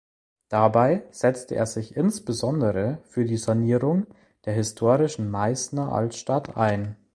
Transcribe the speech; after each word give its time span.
Dabei 0.49 1.03
setzte 1.11 1.53
er 1.53 1.67
sich 1.67 1.95
insbesondere 1.95 2.97
für 3.03 3.23
die 3.23 3.37
Sanierung 3.37 4.07
der 4.45 4.53
historischen 4.55 5.29
Meißener 5.29 5.91
Altstadt 5.93 6.57
ein. 6.57 6.95